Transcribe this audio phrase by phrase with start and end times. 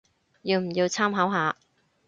[0.41, 1.55] 要唔要參考下